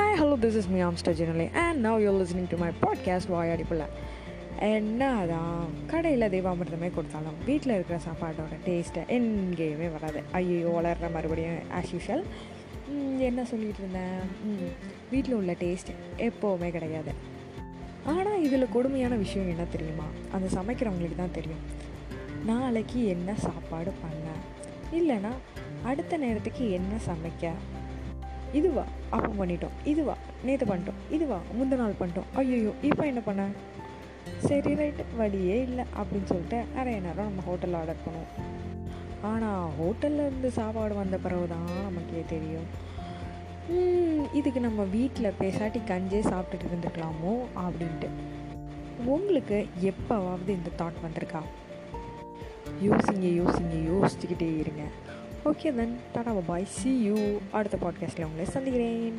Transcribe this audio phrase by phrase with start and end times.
[0.00, 3.62] Hi hello this is me ஆம்ஸ்டர் Generally, and now you're listening to my podcast Vayadi
[3.62, 3.86] Pulla
[4.58, 10.22] என்னதான் கடையில் தெய்வாமிர்தமே கொடுத்தாலும் வீட்டில் இருக்கிற சாப்பாட்டோட டேஸ்ட்டை எங்கேயுமே வராது.
[10.32, 12.22] ஐயோ வளர்கிற மறுபடியும் ஆஸ் யூஷுவல்
[13.18, 14.20] என்ன சொல்லிட்டு இருந்தேன்?
[15.10, 17.12] வீட்டில் உள்ள டேஸ்ட் எப்போவுமே கிடையாது.
[18.06, 20.04] ஆனால் இதில் கொடுமையான விஷயம் என்ன தெரியுமா?
[20.32, 21.62] அந்த சமைக்கிறவங்களுக்கு தான் தெரியும்.
[22.46, 24.28] நாளைக்கு என்ன சாப்பாடு பண்ண?
[24.92, 25.30] இல்லைன்னா
[25.82, 27.52] அடுத்த நேரத்துக்கு என்ன சமைக்க?
[28.52, 29.74] இதுவா அப்போ பண்ணிட்டோம்.
[29.84, 30.14] இதுவா
[30.46, 31.00] நேற்று பண்ணிட்டோம்.
[31.10, 32.28] இதுவா முந்த நாள் பண்ணிட்டோம்.
[32.34, 33.44] ஐயோ இப்போ என்ன பண்ண?
[34.46, 38.32] சரி ரைட்டு வழியே இல்லை அப்படின்னு சொல்லிட்டு நிறைய நேரம் நம்ம ஹோட்டலில் ஆர்டர் பண்ணுவோம்.
[39.30, 42.68] ஆனால் ஹோட்டலில் இருந்து சாப்பாடு வந்த பிறகு தான் நமக்கே தெரியும்.
[44.38, 47.32] இதுக்கு நம்ம வீட்டில் பேசாட்டி கஞ்சே சாப்பிட்டுட்டு இருந்துக்கலாமோ
[47.64, 48.08] அப்படின்ட்டு.
[49.14, 49.58] உங்களுக்கு
[49.90, 51.42] எப்போவாவது இந்த தாட் வந்திருக்கா?
[52.88, 54.84] யோசிங்க யோசிங்க யோசிச்சுக்கிட்டே இருங்க.
[55.44, 57.14] Okay then tata bye see you
[57.50, 59.18] அடுத்த பாட்காஸ்ட்டில் உங்களை சந்திக்கிறேன்.